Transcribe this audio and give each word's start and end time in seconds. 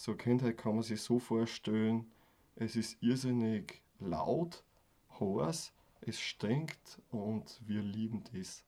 so 0.00 0.14
Kindheit 0.14 0.56
kann 0.56 0.76
man 0.76 0.82
sich 0.82 1.02
so 1.02 1.18
vorstellen, 1.18 2.10
es 2.56 2.74
ist 2.74 2.96
irrsinnig 3.02 3.82
laut, 3.98 4.64
heiß, 5.20 5.74
es 6.00 6.18
stinkt 6.18 7.02
und 7.10 7.60
wir 7.66 7.82
lieben 7.82 8.24
das. 8.32 8.64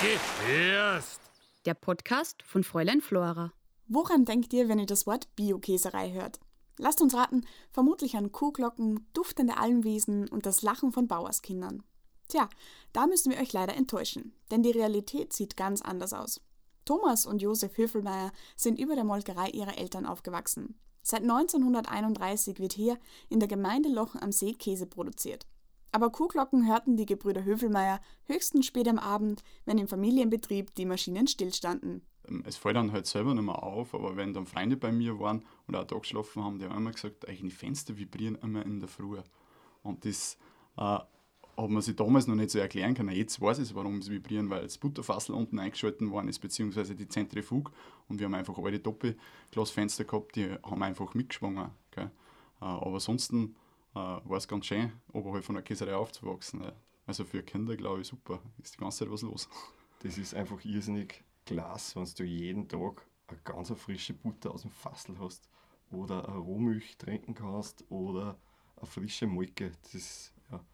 Gefährst! 0.00 1.20
Der 1.66 1.74
Podcast 1.74 2.42
von 2.42 2.64
Fräulein 2.64 3.02
Flora. 3.02 3.52
Woran 3.86 4.24
denkt 4.24 4.54
ihr, 4.54 4.70
wenn 4.70 4.78
ihr 4.78 4.86
das 4.86 5.06
Wort 5.06 5.28
Biokäserei 5.36 6.12
hört? 6.12 6.40
Lasst 6.78 7.00
uns 7.00 7.14
raten, 7.14 7.46
vermutlich 7.70 8.16
an 8.16 8.32
Kuhglocken, 8.32 9.06
duftende 9.12 9.56
Almwiesen 9.56 10.28
und 10.28 10.46
das 10.46 10.62
Lachen 10.62 10.92
von 10.92 11.06
Bauerskindern. 11.06 11.82
Tja, 12.28 12.48
da 12.92 13.06
müssen 13.06 13.30
wir 13.30 13.38
euch 13.38 13.52
leider 13.52 13.74
enttäuschen, 13.74 14.34
denn 14.50 14.62
die 14.62 14.70
Realität 14.70 15.32
sieht 15.32 15.56
ganz 15.56 15.82
anders 15.82 16.12
aus. 16.12 16.40
Thomas 16.84 17.26
und 17.26 17.42
Josef 17.42 17.76
Höfelmeier 17.76 18.32
sind 18.56 18.78
über 18.78 18.94
der 18.94 19.04
Molkerei 19.04 19.48
ihrer 19.50 19.78
Eltern 19.78 20.06
aufgewachsen. 20.06 20.78
Seit 21.02 21.22
1931 21.22 22.58
wird 22.58 22.72
hier 22.72 22.98
in 23.28 23.40
der 23.40 23.48
Gemeinde 23.48 23.88
Lochen 23.88 24.22
am 24.22 24.32
See 24.32 24.54
Käse 24.54 24.86
produziert. 24.86 25.46
Aber 25.90 26.10
Kuhglocken 26.10 26.66
hörten 26.66 26.96
die 26.96 27.06
Gebrüder 27.06 27.44
Höfelmeier 27.44 28.00
höchstens 28.24 28.66
spät 28.66 28.88
am 28.88 28.98
Abend, 28.98 29.42
wenn 29.66 29.78
im 29.78 29.88
Familienbetrieb 29.88 30.74
die 30.74 30.86
Maschinen 30.86 31.26
stillstanden. 31.26 32.02
Ähm, 32.28 32.42
es 32.46 32.56
fällt 32.56 32.76
dann 32.76 32.92
halt 32.92 33.06
selber 33.06 33.34
nicht 33.34 33.44
mehr 33.44 33.62
auf, 33.62 33.94
aber 33.94 34.16
wenn 34.16 34.34
dann 34.34 34.46
Freunde 34.46 34.76
bei 34.76 34.92
mir 34.92 35.18
waren 35.18 35.42
und 35.66 35.76
auch 35.76 35.84
da 35.84 35.98
geschlafen 35.98 36.44
haben, 36.44 36.58
die 36.58 36.64
haben 36.64 36.76
immer 36.76 36.92
gesagt, 36.92 37.28
eigentlich 37.28 37.40
die 37.42 37.50
Fenster 37.50 37.96
vibrieren 37.96 38.36
immer 38.42 38.64
in 38.64 38.80
der 38.80 38.88
Früh. 38.88 39.18
Und 39.82 40.04
das 40.04 40.38
äh, 40.76 40.80
hat 40.80 41.70
man 41.70 41.82
sich 41.82 41.96
damals 41.96 42.26
noch 42.26 42.34
nicht 42.34 42.50
so 42.50 42.58
erklären 42.58 42.94
können. 42.94 43.14
Jetzt 43.14 43.40
weiß 43.40 43.58
ich, 43.58 43.74
warum 43.74 44.00
sie 44.02 44.12
vibrieren, 44.12 44.48
weil 44.50 44.62
das 44.62 44.78
Butterfassel 44.78 45.34
unten 45.34 45.58
eingeschalten 45.58 46.10
worden 46.10 46.28
ist, 46.28 46.38
beziehungsweise 46.38 46.94
die 46.94 47.08
Zentrifug. 47.08 47.72
Und 48.08 48.18
wir 48.18 48.26
haben 48.26 48.34
einfach 48.34 48.56
alte 48.58 48.78
Doppelglasfenster 48.78 50.04
gehabt, 50.04 50.36
die 50.36 50.50
haben 50.62 50.82
einfach 50.82 51.14
mitgeschwungen. 51.14 51.70
Gell? 51.90 52.10
Äh, 52.60 52.64
aber 52.64 52.94
ansonsten 52.94 53.56
äh, 53.94 53.98
war 53.98 54.36
es 54.36 54.48
ganz 54.48 54.66
schön, 54.66 54.92
oberhalb 55.12 55.44
von 55.44 55.54
der 55.54 55.62
Käserei 55.64 55.94
aufzuwachsen. 55.94 56.62
Also 57.06 57.24
für 57.24 57.42
Kinder, 57.42 57.76
glaube 57.76 58.00
ich, 58.00 58.06
super. 58.06 58.40
Ist 58.62 58.74
die 58.74 58.78
ganze 58.78 59.00
Zeit 59.00 59.10
was 59.10 59.22
los. 59.22 59.48
Das 60.02 60.18
ist 60.18 60.34
einfach 60.34 60.64
irrsinnig 60.64 61.22
klasse, 61.44 61.96
wenn 61.96 62.08
du 62.16 62.24
jeden 62.24 62.68
Tag 62.68 63.06
eine 63.28 63.38
ganz 63.44 63.70
frische 63.72 64.14
Butter 64.14 64.52
aus 64.52 64.62
dem 64.62 64.70
Fassel 64.70 65.18
hast 65.18 65.48
oder 65.90 66.28
eine 66.28 66.38
Rohmilch 66.38 66.96
trinken 66.96 67.34
kannst 67.34 67.84
oder 67.90 68.38
eine 68.76 68.86
frische 68.86 69.26
Molke. 69.26 69.72
Das, 69.92 70.32
ja, 70.50 70.64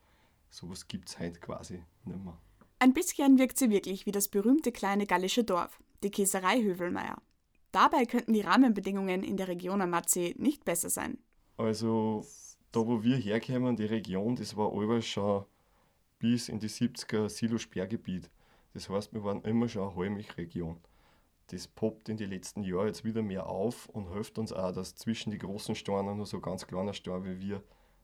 sowas 0.50 0.86
gibt 0.86 1.08
es 1.08 1.18
heute 1.18 1.40
quasi 1.40 1.82
nicht 2.04 2.24
mehr. 2.24 2.38
Ein 2.80 2.92
bisschen 2.92 3.38
wirkt 3.38 3.58
sie 3.58 3.70
wirklich 3.70 4.06
wie 4.06 4.12
das 4.12 4.28
berühmte 4.28 4.70
kleine 4.70 5.06
gallische 5.06 5.44
Dorf, 5.44 5.80
die 6.02 6.10
Käserei 6.10 6.62
Hövelmeier. 6.62 7.20
Dabei 7.72 8.06
könnten 8.06 8.32
die 8.32 8.40
Rahmenbedingungen 8.40 9.22
in 9.22 9.36
der 9.36 9.48
Region 9.48 9.82
am 9.82 9.90
Matsee 9.90 10.34
nicht 10.38 10.64
besser 10.64 10.88
sein. 10.88 11.18
Also 11.56 12.24
da 12.72 12.86
wo 12.86 13.02
wir 13.02 13.16
herkommen, 13.16 13.76
die 13.76 13.84
Region, 13.84 14.36
das 14.36 14.56
war 14.56 14.72
alles 14.72 15.06
schon 15.06 15.44
bis 16.18 16.48
in 16.48 16.58
die 16.58 16.68
70er 16.68 17.28
Silo-Sperrgebiet. 17.28 18.30
Das 18.74 18.88
heißt, 18.88 19.12
wir 19.12 19.24
waren 19.24 19.42
immer 19.42 19.68
schon 19.68 19.82
eine 19.82 19.96
Heumilchregion. 19.96 20.78
Das 21.48 21.66
poppt 21.66 22.08
in 22.08 22.18
den 22.18 22.30
letzten 22.30 22.62
Jahren 22.62 22.88
jetzt 22.88 23.04
wieder 23.04 23.22
mehr 23.22 23.46
auf 23.46 23.88
und 23.88 24.12
hilft 24.12 24.38
uns 24.38 24.52
auch, 24.52 24.72
dass 24.72 24.94
zwischen 24.94 25.30
die 25.30 25.38
großen 25.38 25.74
Steinen 25.74 26.16
nur 26.16 26.26
so 26.26 26.40
ganz 26.40 26.66
kleiner 26.66 26.92
Stein 26.92 27.24
wie 27.24 27.40
wir 27.40 27.62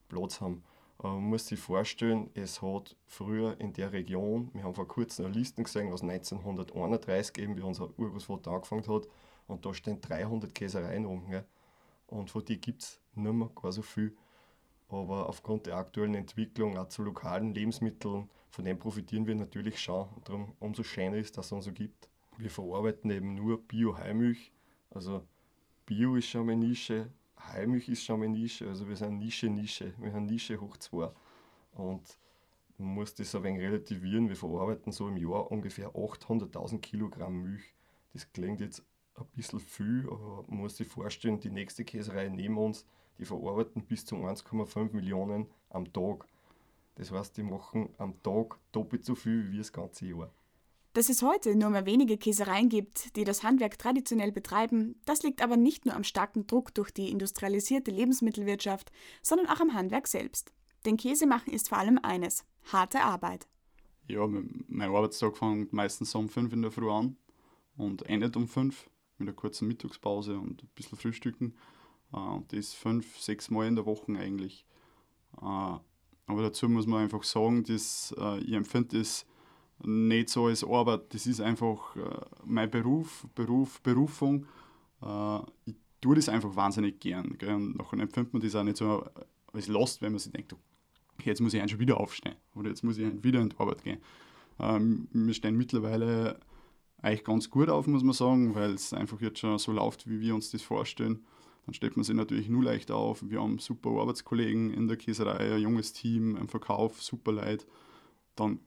Platz 0.08 0.40
haben. 0.40 0.64
Man 1.02 1.22
muss 1.24 1.48
sich 1.48 1.60
vorstellen, 1.60 2.30
es 2.34 2.62
hat 2.62 2.96
früher 3.06 3.60
in 3.60 3.72
der 3.72 3.92
Region, 3.92 4.50
wir 4.54 4.62
haben 4.62 4.74
vor 4.74 4.88
kurzem 4.88 5.26
eine 5.26 5.34
Liste 5.34 5.62
gesehen, 5.62 5.92
was 5.92 6.02
1931 6.02 7.36
eben, 7.38 7.56
wie 7.56 7.62
unser 7.62 7.90
Urgroßvater 7.98 8.52
angefangen 8.52 8.86
hat, 8.86 9.08
und 9.46 9.66
da 9.66 9.74
stehen 9.74 10.00
300 10.00 10.54
Käsereien. 10.54 11.28
Gell? 11.28 11.44
Und 12.06 12.30
von 12.30 12.44
denen 12.44 12.60
gibt 12.60 12.82
es 12.82 13.00
nicht 13.14 13.32
mehr 13.32 13.50
gar 13.54 13.72
so 13.72 13.82
viel. 13.82 14.16
Aber 14.88 15.28
aufgrund 15.28 15.66
der 15.66 15.76
aktuellen 15.76 16.14
Entwicklung 16.14 16.76
auch 16.76 16.88
zu 16.88 17.02
lokalen 17.02 17.54
Lebensmitteln, 17.54 18.28
von 18.50 18.64
dem 18.64 18.78
profitieren 18.78 19.26
wir 19.26 19.34
natürlich 19.34 19.80
schon. 19.80 20.08
Und 20.10 20.28
darum 20.28 20.52
umso 20.60 20.82
schöner 20.82 21.16
ist, 21.16 21.36
dass 21.36 21.46
es 21.46 21.52
uns 21.52 21.64
so 21.64 21.72
gibt. 21.72 22.08
Wir 22.36 22.50
verarbeiten 22.50 23.10
eben 23.10 23.34
nur 23.34 23.62
Bio-Heimilch. 23.62 24.52
Also 24.90 25.26
Bio 25.86 26.16
ist 26.16 26.28
schon 26.28 26.48
eine 26.48 26.56
Nische, 26.56 27.10
Heimilch 27.52 27.88
ist 27.88 28.04
schon 28.04 28.22
eine 28.22 28.32
Nische. 28.32 28.68
Also 28.68 28.88
wir 28.88 28.96
sind 28.96 29.18
Nische, 29.18 29.48
Nische. 29.48 29.94
Wir 29.98 30.12
haben 30.12 30.26
Nische 30.26 30.60
hoch 30.60 30.76
zwei. 30.76 31.10
Und 31.72 32.18
man 32.78 32.94
muss 32.94 33.14
das 33.14 33.34
ein 33.34 33.42
wenig 33.42 33.62
relativieren. 33.62 34.28
Wir 34.28 34.36
verarbeiten 34.36 34.92
so 34.92 35.08
im 35.08 35.16
Jahr 35.16 35.50
ungefähr 35.50 35.90
800.000 35.90 36.80
Kilogramm 36.80 37.42
Milch. 37.42 37.74
Das 38.12 38.32
klingt 38.32 38.60
jetzt 38.60 38.82
ein 39.16 39.26
bisschen 39.34 39.60
viel, 39.60 40.08
aber 40.10 40.44
man 40.48 40.58
muss 40.60 40.76
sich 40.76 40.88
vorstellen, 40.88 41.40
die 41.40 41.50
nächste 41.50 41.84
Käserei 41.84 42.28
neben 42.28 42.58
uns 42.58 42.86
die 43.18 43.24
verarbeiten 43.24 43.84
bis 43.84 44.04
zu 44.04 44.16
1,5 44.16 44.92
Millionen 44.92 45.46
am 45.70 45.92
Tag. 45.92 46.26
Das 46.96 47.10
heißt, 47.10 47.36
die 47.36 47.42
machen 47.42 47.88
am 47.98 48.22
Tag 48.22 48.58
doppelt 48.72 49.04
so 49.04 49.14
viel 49.14 49.50
wie 49.50 49.58
das 49.58 49.72
ganze 49.72 50.06
Jahr. 50.06 50.32
Dass 50.92 51.08
es 51.08 51.22
heute 51.22 51.56
nur 51.56 51.70
mehr 51.70 51.86
wenige 51.86 52.16
Käsereien 52.16 52.68
gibt, 52.68 53.16
die 53.16 53.24
das 53.24 53.42
Handwerk 53.42 53.78
traditionell 53.78 54.30
betreiben, 54.30 54.94
das 55.06 55.24
liegt 55.24 55.42
aber 55.42 55.56
nicht 55.56 55.86
nur 55.86 55.96
am 55.96 56.04
starken 56.04 56.46
Druck 56.46 56.72
durch 56.72 56.92
die 56.92 57.10
industrialisierte 57.10 57.90
Lebensmittelwirtschaft, 57.90 58.92
sondern 59.20 59.48
auch 59.48 59.58
am 59.58 59.74
Handwerk 59.74 60.06
selbst. 60.06 60.52
Denn 60.84 60.96
Käse 60.96 61.26
machen 61.26 61.52
ist 61.52 61.68
vor 61.68 61.78
allem 61.78 61.98
eines: 62.00 62.44
harte 62.72 63.00
Arbeit. 63.00 63.48
Ja, 64.06 64.24
mein 64.26 64.90
Arbeitstag 64.90 65.36
fängt 65.36 65.72
meistens 65.72 66.14
um 66.14 66.28
5 66.28 66.52
in 66.52 66.62
der 66.62 66.70
Früh 66.70 66.88
an 66.88 67.16
und 67.76 68.08
endet 68.08 68.36
um 68.36 68.46
5 68.46 68.88
mit 69.18 69.28
einer 69.28 69.36
kurzen 69.36 69.66
Mittagspause 69.66 70.38
und 70.38 70.62
ein 70.62 70.70
bisschen 70.76 70.98
Frühstücken. 70.98 71.56
Äh, 72.14 72.40
das 72.48 72.72
fünf, 72.74 73.18
sechs 73.18 73.50
Mal 73.50 73.66
in 73.66 73.76
der 73.76 73.86
Woche 73.86 74.12
eigentlich. 74.12 74.64
Äh, 75.40 75.78
aber 76.26 76.42
dazu 76.42 76.68
muss 76.68 76.86
man 76.86 77.02
einfach 77.02 77.22
sagen, 77.22 77.64
dass 77.64 78.14
äh, 78.18 78.38
ich 78.40 78.52
empfinde 78.52 78.98
das 78.98 79.26
nicht 79.82 80.28
so 80.30 80.46
als 80.46 80.64
Arbeit. 80.64 81.12
Das 81.12 81.26
ist 81.26 81.40
einfach 81.40 81.96
mein 82.44 82.70
Beruf, 82.70 83.26
Beruf, 83.34 83.82
Berufung. 83.82 84.46
ich 85.66 85.74
tue 86.00 86.14
das 86.14 86.28
einfach 86.28 86.54
wahnsinnig 86.54 87.00
gern. 87.00 87.32
Und 87.32 87.76
nachher 87.76 87.98
empfindet 87.98 88.32
man 88.32 88.40
das 88.40 88.54
auch 88.54 88.62
nicht 88.62 88.76
so 88.76 89.04
als 89.52 89.66
Last, 89.66 90.00
wenn 90.00 90.12
man 90.12 90.20
sich 90.20 90.32
denkt, 90.32 90.54
jetzt 91.24 91.40
muss 91.40 91.54
ich 91.54 91.70
schon 91.70 91.80
wieder 91.80 92.00
aufstehen 92.00 92.36
oder 92.54 92.70
jetzt 92.70 92.84
muss 92.84 92.98
ich 92.98 93.22
wieder 93.22 93.40
in 93.40 93.48
die 93.48 93.58
Arbeit 93.58 93.82
gehen. 93.82 93.98
Ähm, 94.60 95.08
wir 95.12 95.34
stehen 95.34 95.56
mittlerweile 95.56 96.38
eigentlich 97.02 97.24
ganz 97.24 97.50
gut 97.50 97.68
auf, 97.68 97.86
muss 97.88 98.04
man 98.04 98.14
sagen, 98.14 98.54
weil 98.54 98.74
es 98.74 98.94
einfach 98.94 99.20
jetzt 99.20 99.40
schon 99.40 99.58
so 99.58 99.72
läuft, 99.72 100.08
wie 100.08 100.20
wir 100.20 100.34
uns 100.34 100.50
das 100.52 100.62
vorstellen. 100.62 101.26
Dann 101.66 101.74
stellt 101.74 101.96
man 101.96 102.04
sich 102.04 102.14
natürlich 102.14 102.48
nur 102.48 102.62
leicht 102.62 102.90
auf. 102.90 103.22
Wir 103.28 103.40
haben 103.40 103.58
super 103.58 103.90
Arbeitskollegen 103.90 104.72
in 104.72 104.86
der 104.86 104.96
Käserei, 104.96 105.54
ein 105.54 105.62
junges 105.62 105.92
Team, 105.92 106.36
im 106.36 106.48
Verkauf, 106.48 107.02
super 107.02 107.32
Leute. 107.32 107.64
Dann 108.36 108.60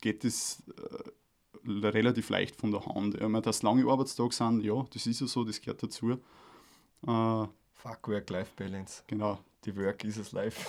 geht 0.00 0.24
es 0.24 0.62
äh, 0.76 1.86
relativ 1.86 2.28
leicht 2.28 2.56
von 2.56 2.70
der 2.70 2.84
Hand. 2.84 3.18
Ja, 3.18 3.28
dass 3.40 3.62
lange 3.62 3.90
Arbeitstage 3.90 4.34
sind, 4.34 4.62
ja, 4.62 4.84
das 4.92 5.06
ist 5.06 5.20
ja 5.20 5.26
so, 5.26 5.44
das 5.44 5.60
gehört 5.60 5.82
dazu. 5.82 6.10
Äh, 6.10 7.46
Fuck 7.72 8.08
Work-Life-Balance. 8.08 9.04
Genau. 9.06 9.38
Die 9.64 9.74
Work 9.76 10.04
is 10.04 10.18
es 10.18 10.32
life. 10.32 10.66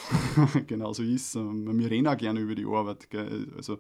genau 0.68 0.94
so 0.94 1.04
ist 1.04 1.36
es. 1.36 1.36
Wir 1.36 1.92
reden 1.92 2.08
auch 2.08 2.18
gerne 2.18 2.40
über 2.40 2.56
die 2.56 2.66
Arbeit. 2.66 3.10
Gell? 3.10 3.52
Also, 3.58 3.74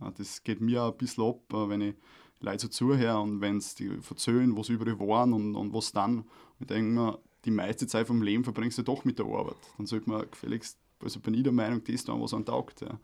äh, 0.00 0.12
das 0.16 0.42
geht 0.44 0.60
mir 0.60 0.82
auch 0.82 0.92
ein 0.92 0.98
bisschen 0.98 1.24
ab, 1.24 1.52
äh, 1.52 1.68
wenn 1.68 1.80
ich 1.80 1.94
Leute 2.40 2.62
so 2.62 2.68
zuhören 2.68 3.30
und 3.30 3.40
wenn 3.40 3.60
sie 3.60 3.76
die 3.76 3.98
erzählen, 4.08 4.56
was 4.56 4.68
überall 4.68 4.98
waren 5.00 5.32
und, 5.32 5.56
und 5.56 5.72
was 5.72 5.92
dann. 5.92 6.24
ich 6.60 6.66
denke 6.66 6.92
mir, 6.92 7.18
die 7.44 7.50
meiste 7.50 7.86
Zeit 7.86 8.06
vom 8.06 8.22
Leben 8.22 8.44
verbringst 8.44 8.78
du 8.78 8.82
doch 8.82 9.04
mit 9.04 9.18
der 9.18 9.26
Arbeit. 9.26 9.56
Dann 9.76 9.86
sollte 9.86 10.08
man 10.10 10.30
gefälligst, 10.30 10.78
also 11.02 11.20
bin 11.20 11.34
ich 11.34 11.42
der 11.42 11.52
Meinung, 11.52 11.82
das 11.84 12.04
tun, 12.04 12.20
was 12.20 12.34
einem 12.34 12.44
taugt. 12.44 12.80
Ja. 12.80 12.98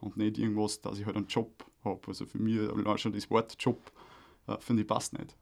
Und 0.00 0.16
nicht 0.16 0.38
irgendwas, 0.38 0.80
dass 0.80 0.98
ich 0.98 1.06
halt 1.06 1.16
einen 1.16 1.26
Job 1.26 1.64
habe. 1.84 2.00
Also 2.06 2.26
für 2.26 2.38
mich 2.38 2.58
allein 2.58 2.98
schon 2.98 3.12
das 3.12 3.30
Wort 3.30 3.56
Job, 3.58 3.92
äh, 4.46 4.56
finde 4.60 4.82
ich, 4.82 4.88
passt 4.88 5.12
nicht. 5.18 5.36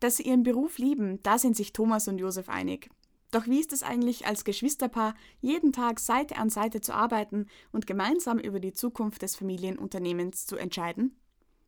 Dass 0.00 0.16
sie 0.16 0.24
ihren 0.24 0.42
Beruf 0.42 0.78
lieben, 0.78 1.22
da 1.22 1.38
sind 1.38 1.56
sich 1.56 1.72
Thomas 1.72 2.08
und 2.08 2.18
Josef 2.18 2.48
einig. 2.48 2.90
Doch 3.30 3.46
wie 3.46 3.58
ist 3.58 3.72
es 3.72 3.82
eigentlich 3.82 4.26
als 4.26 4.44
Geschwisterpaar, 4.44 5.14
jeden 5.40 5.72
Tag 5.72 5.98
Seite 5.98 6.36
an 6.36 6.50
Seite 6.50 6.80
zu 6.80 6.94
arbeiten 6.94 7.46
und 7.72 7.86
gemeinsam 7.86 8.38
über 8.38 8.60
die 8.60 8.72
Zukunft 8.72 9.22
des 9.22 9.34
Familienunternehmens 9.34 10.46
zu 10.46 10.56
entscheiden? 10.56 11.16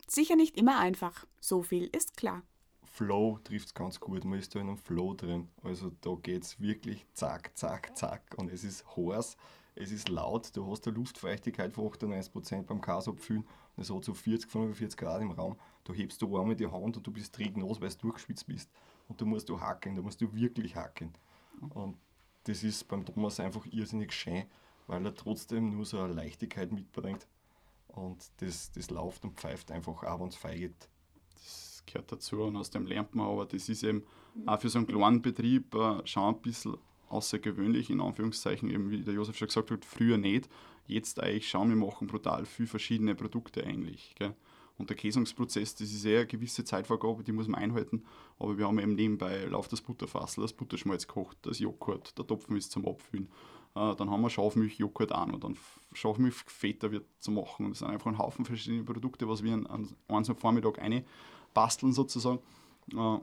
Sicher 0.08 0.36
nicht 0.36 0.56
immer 0.56 0.78
einfach, 0.78 1.26
so 1.40 1.62
viel 1.62 1.86
ist 1.86 2.16
klar. 2.16 2.42
Flow 2.84 3.38
trifft 3.44 3.66
es 3.66 3.74
ganz 3.74 4.00
gut, 4.00 4.24
man 4.24 4.38
ist 4.38 4.54
da 4.54 4.60
in 4.60 4.68
einem 4.68 4.78
Flow 4.78 5.14
drin. 5.14 5.48
Also 5.62 5.90
da 6.00 6.14
geht 6.14 6.44
es 6.44 6.60
wirklich 6.60 7.04
zack, 7.12 7.56
zack, 7.56 7.96
zack 7.96 8.22
und 8.36 8.50
es 8.50 8.64
ist 8.64 8.84
heiß, 8.96 9.36
es 9.74 9.92
ist 9.92 10.08
laut, 10.08 10.56
du 10.56 10.70
hast 10.70 10.86
eine 10.86 10.96
Luftfeuchtigkeit 10.96 11.72
von 11.74 11.88
98% 11.88 12.62
beim 12.62 12.80
Kasabfüllen 12.80 13.42
und 13.76 13.82
es 13.82 13.90
hat 13.90 14.04
so 14.04 14.14
40, 14.14 14.50
45 14.50 14.96
Grad 14.96 15.20
im 15.20 15.32
Raum. 15.32 15.56
Da 15.84 15.92
hebst 15.92 16.22
du 16.22 16.38
einmal 16.38 16.56
die 16.56 16.66
Hand 16.66 16.96
und 16.96 17.06
du 17.06 17.10
bist 17.10 17.34
trägnos, 17.34 17.80
weil 17.80 17.90
du 17.90 17.96
durchgeschwitzt 17.98 18.46
bist. 18.46 18.70
Und 19.08 19.20
du 19.20 19.26
musst 19.26 19.48
du 19.48 19.60
hacken, 19.60 19.94
da 19.94 20.02
musst 20.02 20.20
du 20.22 20.32
wirklich 20.32 20.74
hacken. 20.76 21.12
Und 21.74 21.98
das 22.44 22.62
ist 22.62 22.88
beim 22.88 23.04
Thomas 23.04 23.38
einfach 23.38 23.66
irrsinnig 23.66 24.12
schön, 24.12 24.44
weil 24.86 25.04
er 25.04 25.14
trotzdem 25.14 25.70
nur 25.70 25.84
so 25.84 26.00
eine 26.00 26.14
Leichtigkeit 26.14 26.72
mitbringt. 26.72 27.26
Und 27.96 28.30
das, 28.38 28.70
das 28.72 28.90
läuft 28.90 29.24
und 29.24 29.38
pfeift 29.38 29.70
einfach 29.70 30.02
ab 30.02 30.20
und 30.20 30.34
feiget. 30.34 30.88
Das 31.34 31.82
gehört 31.86 32.12
dazu 32.12 32.42
und 32.42 32.56
aus 32.56 32.70
dem 32.70 32.86
lernt 32.86 33.14
man, 33.14 33.26
aber 33.26 33.46
das 33.46 33.68
ist 33.68 33.82
eben 33.82 34.04
auch 34.44 34.60
für 34.60 34.68
so 34.68 34.78
einen 34.78 34.86
kleinen 34.86 35.22
Betrieb 35.22 35.74
äh, 35.74 36.06
schon 36.06 36.34
ein 36.34 36.42
bisschen 36.42 36.76
außergewöhnlich, 37.08 37.88
in 37.88 38.02
Anführungszeichen, 38.02 38.70
eben 38.70 38.90
wie 38.90 39.02
der 39.02 39.14
Josef 39.14 39.38
schon 39.38 39.48
gesagt 39.48 39.70
hat, 39.70 39.84
früher 39.84 40.18
nicht. 40.18 40.50
Jetzt 40.86 41.20
eigentlich 41.20 41.48
schauen 41.48 41.70
wir 41.70 41.76
machen 41.76 42.06
brutal 42.06 42.44
viele 42.44 42.68
verschiedene 42.68 43.14
Produkte 43.14 43.64
eigentlich. 43.64 44.14
Gell? 44.16 44.34
Und 44.76 44.90
der 44.90 44.96
Käsungsprozess, 44.96 45.74
das 45.74 45.90
ist 45.90 46.04
eher 46.04 46.18
eine 46.18 46.26
gewisse 46.26 46.64
Zeitvorgabe, 46.64 47.24
die 47.24 47.32
muss 47.32 47.48
man 47.48 47.62
einhalten. 47.62 48.04
Aber 48.38 48.58
wir 48.58 48.66
haben 48.66 48.78
eben 48.78 48.94
nebenbei 48.94 49.44
läuft 49.44 49.72
das 49.72 49.80
Butterfassel, 49.80 50.42
das 50.42 50.52
Butterschmalz 50.52 51.06
kocht, 51.06 51.38
das 51.42 51.60
Joghurt, 51.60 52.16
der 52.18 52.26
Topfen 52.26 52.56
ist 52.56 52.72
zum 52.72 52.86
Abfüllen. 52.86 53.28
Äh, 53.76 53.94
dann 53.96 54.10
haben 54.10 54.22
wir 54.22 54.30
Schafmilch-Joghurt 54.30 55.12
auch 55.12 55.26
noch, 55.26 55.38
dann 55.38 55.56
Schafmilch-Feta 55.92 56.90
wird 56.90 57.06
zu 57.18 57.30
machen. 57.30 57.66
Und 57.66 57.72
das 57.72 57.80
sind 57.80 57.88
einfach 57.88 58.10
ein 58.10 58.18
Haufen 58.18 58.44
verschiedene 58.44 58.84
Produkte, 58.84 59.28
was 59.28 59.42
wir 59.42 59.52
an, 59.52 59.66
an 59.66 59.96
einem 60.08 60.36
Vormittag 60.36 60.78
eine 60.78 61.04
basteln 61.52 61.92
sozusagen. 61.92 62.40
Äh, 62.92 63.18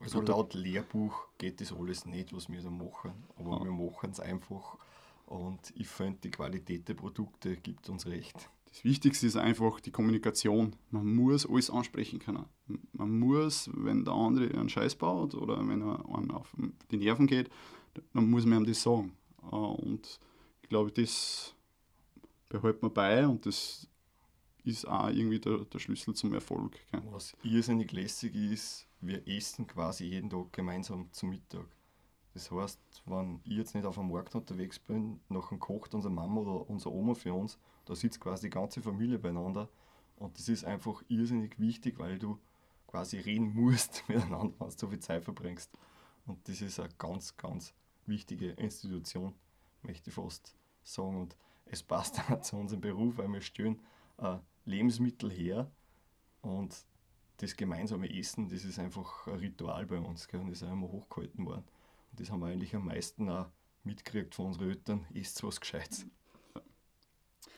also 0.00 0.22
laut 0.22 0.54
Lehrbuch 0.54 1.28
geht 1.36 1.60
das 1.60 1.72
alles 1.72 2.06
nicht, 2.06 2.34
was 2.34 2.48
wir 2.48 2.62
da 2.62 2.70
machen, 2.70 3.12
aber 3.36 3.58
ja. 3.58 3.64
wir 3.64 3.72
machen 3.72 4.10
es 4.10 4.20
einfach 4.20 4.78
und 5.26 5.72
ich 5.76 5.88
finde, 5.88 6.18
die 6.24 6.30
Qualität 6.30 6.88
der 6.88 6.94
Produkte 6.94 7.56
gibt 7.56 7.88
uns 7.88 8.06
recht. 8.06 8.50
Das 8.64 8.82
Wichtigste 8.82 9.26
ist 9.26 9.36
einfach 9.36 9.78
die 9.80 9.90
Kommunikation. 9.90 10.74
Man 10.90 11.14
muss 11.14 11.46
alles 11.46 11.70
ansprechen 11.70 12.18
können. 12.18 12.46
Man 12.92 13.18
muss, 13.18 13.68
wenn 13.74 14.04
der 14.04 14.14
andere 14.14 14.58
einen 14.58 14.68
Scheiß 14.68 14.96
baut 14.96 15.34
oder 15.34 15.58
wenn 15.68 15.82
er 15.82 16.04
einen 16.14 16.30
auf 16.30 16.54
die 16.90 16.96
Nerven 16.96 17.26
geht, 17.26 17.50
dann 18.14 18.30
muss 18.30 18.46
man 18.46 18.60
ihm 18.60 18.66
das 18.66 18.82
sagen. 18.82 19.12
Äh, 19.44 19.56
und 19.56 20.20
ich 20.62 20.68
glaube, 20.68 20.92
das 20.92 21.54
behält 22.48 22.82
man 22.82 22.92
bei 22.92 23.26
und 23.26 23.46
das 23.46 23.86
ist 24.64 24.86
auch 24.86 25.08
irgendwie 25.08 25.38
der, 25.38 25.58
der 25.58 25.78
Schlüssel 25.78 26.14
zum 26.14 26.34
Erfolg. 26.34 26.76
Gell? 26.90 27.02
Was 27.10 27.34
irrsinnig 27.42 27.92
lässig 27.92 28.34
ist, 28.34 28.86
wir 29.00 29.26
essen 29.26 29.66
quasi 29.66 30.04
jeden 30.04 30.30
Tag 30.30 30.52
gemeinsam 30.52 31.08
zum 31.12 31.30
Mittag. 31.30 31.66
Das 32.34 32.50
heißt, 32.50 32.78
wenn 33.06 33.40
ich 33.44 33.56
jetzt 33.56 33.74
nicht 33.74 33.84
auf 33.84 33.96
dem 33.96 34.10
Markt 34.10 34.34
unterwegs 34.34 34.78
bin, 34.78 35.20
nachher 35.28 35.58
kocht 35.58 35.94
unsere 35.94 36.12
Mama 36.12 36.40
oder 36.42 36.70
unsere 36.70 36.94
Oma 36.94 37.14
für 37.14 37.34
uns, 37.34 37.58
da 37.86 37.94
sitzt 37.94 38.20
quasi 38.20 38.46
die 38.46 38.50
ganze 38.50 38.80
Familie 38.80 39.18
beieinander. 39.18 39.68
Und 40.16 40.38
das 40.38 40.48
ist 40.48 40.64
einfach 40.64 41.02
irrsinnig 41.08 41.58
wichtig, 41.58 41.98
weil 41.98 42.18
du 42.18 42.38
quasi 42.86 43.18
reden 43.18 43.54
musst 43.54 44.04
miteinander, 44.08 44.54
wenn 44.58 44.68
du 44.68 44.76
so 44.76 44.88
viel 44.88 45.00
Zeit 45.00 45.24
verbringst. 45.24 45.70
Und 46.26 46.46
das 46.46 46.60
ist 46.60 46.78
eine 46.78 46.90
ganz, 46.98 47.36
ganz 47.36 47.74
wichtige 48.10 48.50
Institution, 48.50 49.34
möchte 49.80 50.10
ich 50.10 50.14
fast 50.14 50.54
sagen. 50.82 51.22
Und 51.22 51.36
es 51.64 51.82
passt 51.82 52.20
auch 52.30 52.42
zu 52.42 52.56
unserem 52.56 52.82
Beruf, 52.82 53.16
weil 53.16 53.28
wir 53.28 53.40
stellen 53.40 53.80
äh, 54.18 54.36
Lebensmittel 54.66 55.30
her 55.30 55.70
und 56.42 56.84
das 57.38 57.56
gemeinsame 57.56 58.14
Essen, 58.14 58.48
das 58.48 58.64
ist 58.64 58.78
einfach 58.78 59.26
ein 59.26 59.36
Ritual 59.36 59.86
bei 59.86 59.98
uns. 59.98 60.28
Gell? 60.28 60.40
Und 60.40 60.50
das 60.50 60.60
ist 60.60 60.68
auch 60.68 60.72
immer 60.72 60.88
hochgehalten 60.88 61.46
worden. 61.46 61.64
Und 62.10 62.20
das 62.20 62.30
haben 62.30 62.40
wir 62.40 62.48
eigentlich 62.48 62.74
am 62.74 62.84
meisten 62.84 63.30
auch 63.30 63.46
mitgekriegt 63.82 64.34
von 64.34 64.46
unseren 64.46 64.68
Eltern. 64.68 65.06
Esst 65.14 65.42
was 65.42 65.58
Gescheites. 65.58 66.06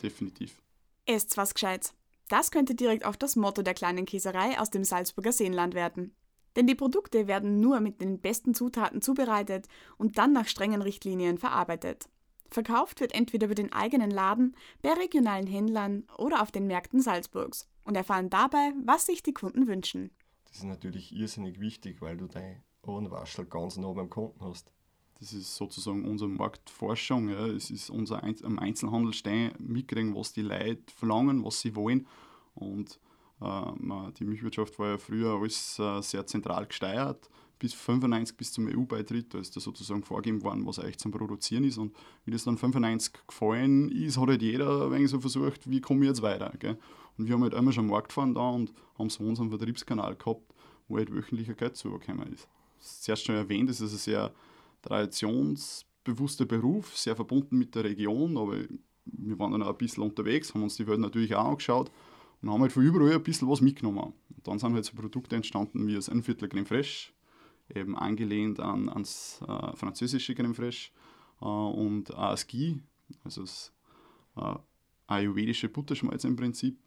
Definitiv. 0.01 0.63
Esst 1.07 1.37
was 1.37 1.55
Gescheites. 1.55 1.95
Das 2.29 2.51
könnte 2.51 2.75
direkt 2.75 3.05
auch 3.05 3.17
das 3.17 3.35
Motto 3.35 3.63
der 3.63 3.75
kleinen 3.75 4.07
Käserei 4.07 4.59
aus 4.59 4.71
dem 4.71 4.85
Salzburger 4.85 5.33
Seenland 5.33 5.75
werden. 5.75 6.15
Denn 6.57 6.67
die 6.67 6.75
Produkte 6.75 7.27
werden 7.27 7.61
nur 7.61 7.81
mit 7.81 8.01
den 8.01 8.21
besten 8.21 8.55
Zutaten 8.55 9.01
zubereitet 9.01 9.67
und 9.97 10.19
dann 10.19 10.33
nach 10.33 10.49
strengen 10.49 10.83
Richtlinien 10.83 11.39
verarbeitet. 11.39 12.09
Verkauft 12.51 13.01
wird 13.01 13.15
entweder 13.15 13.47
über 13.47 13.55
den 13.55 13.73
eigenen 13.73 14.11
Laden, 14.11 14.55
bei 14.83 14.93
regionalen 14.93 15.47
Händlern 15.47 16.05
oder 16.19 16.43
auf 16.43 16.51
den 16.51 16.67
Märkten 16.67 17.01
Salzburgs 17.01 17.67
und 17.85 17.97
erfahren 17.97 18.29
dabei, 18.29 18.73
was 18.85 19.07
sich 19.07 19.23
die 19.23 19.33
Kunden 19.33 19.67
wünschen. 19.67 20.11
Das 20.49 20.59
ist 20.59 20.65
natürlich 20.65 21.17
irrsinnig 21.17 21.61
wichtig, 21.61 22.03
weil 22.03 22.19
du 22.19 22.27
dein 22.27 22.63
Ohrenwaschel 22.83 23.47
ganz 23.47 23.79
nah 23.79 23.93
beim 23.93 24.11
Kunden 24.11 24.45
hast. 24.45 24.71
Das 25.19 25.33
ist 25.33 25.55
sozusagen 25.55 26.05
unsere 26.05 26.29
Marktforschung. 26.29 27.29
Ja. 27.29 27.47
Es 27.47 27.71
ist 27.71 27.91
unser 27.91 28.23
Einz 28.23 28.43
am 28.43 28.59
Einzelhandel 28.59 29.15
stehen, 29.15 29.53
mitkriegen, 29.59 30.15
was 30.15 30.33
die 30.33 30.43
Leute 30.43 30.83
verlangen, 30.95 31.45
was 31.45 31.61
sie 31.61 31.75
wollen. 31.77 32.07
Und 32.55 32.99
die 34.19 34.25
Milchwirtschaft 34.25 34.79
war 34.79 34.91
ja 34.91 34.99
früher 34.99 35.35
alles 35.35 35.79
äh, 35.79 36.01
sehr 36.01 36.27
zentral 36.27 36.67
gesteuert 36.67 37.29
bis 37.63 37.75
95 37.75 38.37
bis 38.37 38.53
zum 38.53 38.67
EU-Beitritt, 38.67 39.33
da 39.33 39.39
ist 39.39 39.55
da 39.55 39.61
sozusagen 39.61 40.03
vorgegeben 40.03 40.43
worden, 40.43 40.67
was 40.67 40.81
eigentlich 40.81 40.99
zum 40.99 41.13
Produzieren 41.13 41.63
ist. 41.63 41.79
Und 41.79 41.95
wie 42.25 42.33
das 42.33 42.43
dann 42.43 42.59
95 42.59 43.13
gefallen 43.29 43.89
ist, 43.93 44.19
hat 44.19 44.29
halt 44.29 44.43
jeder 44.43 44.87
ein 44.87 44.91
wenig 44.91 45.11
so 45.11 45.21
versucht, 45.21 45.71
wie 45.71 45.81
komme 45.81 46.01
ich 46.01 46.09
jetzt 46.09 46.23
weiter. 46.23 46.53
Gell? 46.59 46.77
Und 47.17 47.29
wir 47.29 47.35
haben 47.35 47.43
halt 47.45 47.55
einmal 47.55 47.73
schon 47.73 47.87
Markt 47.87 48.09
gefahren 48.09 48.35
da 48.35 48.51
und 48.51 48.73
haben 48.99 49.09
so 49.11 49.23
unseren 49.23 49.51
Vertriebskanal 49.51 50.17
gehabt, 50.17 50.53
wo 50.89 50.97
halt 50.97 51.15
wöchentlicher 51.15 51.55
Geld 51.55 51.77
zugekommen 51.77 52.33
ist. 52.33 52.49
Zuerst 52.81 53.27
schon 53.27 53.37
erwähnt, 53.37 53.71
das 53.71 53.81
ist 53.81 53.93
ein 53.93 53.99
sehr 53.99 54.35
traditionsbewusster 54.83 56.47
Beruf, 56.47 56.97
sehr 56.99 57.15
verbunden 57.15 57.59
mit 57.59 57.77
der 57.77 57.85
Region, 57.85 58.37
aber 58.39 58.57
wir 59.05 59.39
waren 59.39 59.53
dann 59.53 59.63
auch 59.63 59.71
ein 59.71 59.79
bisschen 59.79 60.03
unterwegs, 60.03 60.53
haben 60.53 60.65
uns 60.65 60.79
die 60.79 60.87
Welt 60.89 60.99
natürlich 60.99 61.37
auch 61.37 61.45
angeschaut 61.45 61.93
und 62.43 62.51
haben 62.51 62.61
halt 62.61 62.73
von 62.73 62.83
überall 62.83 63.13
ein 63.13 63.23
bisschen 63.23 63.49
was 63.49 63.61
mitgenommen. 63.61 64.13
Und 64.37 64.47
dann 64.47 64.59
sind 64.59 64.75
halt 64.75 64.85
so 64.85 64.95
Produkte 64.95 65.37
entstanden 65.37 65.87
wie 65.87 65.95
das 65.95 66.11
Viertel 66.23 66.49
Creme 66.49 66.67
Fraiche, 66.67 67.13
eben 67.75 67.97
angelehnt 67.97 68.61
an, 68.61 68.89
ans 68.89 69.41
äh, 69.47 69.77
französische 69.77 70.35
Creme 70.35 70.55
Fraiche 70.55 70.91
äh, 71.41 71.45
und 71.45 72.13
ASGI, 72.15 72.83
also 73.25 73.43
das 73.43 73.73
äh, 74.37 74.55
ayurvedische 75.07 75.69
Butterschmalz 75.69 76.25
im 76.25 76.37
Prinzip. 76.37 76.79